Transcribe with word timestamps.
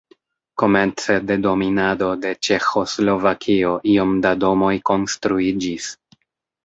Komence 0.61 1.17
de 1.31 1.35
dominado 1.47 2.07
de 2.23 2.31
Ĉeĥoslovakio 2.47 3.75
iom 3.93 4.17
da 4.27 4.35
domoj 4.47 4.75
konstruiĝis. 4.93 5.93